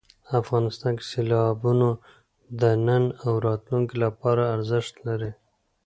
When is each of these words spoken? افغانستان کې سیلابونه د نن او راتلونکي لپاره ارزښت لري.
افغانستان 0.41 0.91
کې 0.99 1.05
سیلابونه 1.11 1.89
د 2.61 2.63
نن 2.85 3.03
او 3.25 3.33
راتلونکي 3.47 3.95
لپاره 4.05 4.43
ارزښت 4.55 4.93
لري. 5.07 5.31